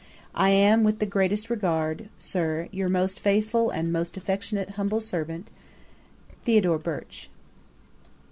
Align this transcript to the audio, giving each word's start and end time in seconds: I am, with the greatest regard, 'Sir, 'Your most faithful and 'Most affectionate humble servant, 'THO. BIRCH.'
I 0.33 0.49
am, 0.49 0.83
with 0.83 0.97
the 0.97 1.05
greatest 1.05 1.51
regard, 1.51 2.09
'Sir, 2.17 2.69
'Your 2.71 2.89
most 2.89 3.19
faithful 3.19 3.69
and 3.69 3.93
'Most 3.93 4.17
affectionate 4.17 4.71
humble 4.71 4.99
servant, 4.99 5.51
'THO. 6.43 6.79
BIRCH.' 6.79 7.29